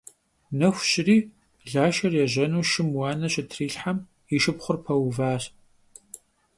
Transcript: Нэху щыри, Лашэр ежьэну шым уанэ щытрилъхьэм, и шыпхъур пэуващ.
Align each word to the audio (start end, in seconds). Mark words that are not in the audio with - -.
Нэху 0.59 0.83
щыри, 0.89 1.17
Лашэр 1.71 2.13
ежьэну 2.23 2.63
шым 2.69 2.89
уанэ 2.97 3.27
щытрилъхьэм, 3.33 3.97
и 4.35 4.37
шыпхъур 4.43 4.77
пэуващ. 4.83 5.43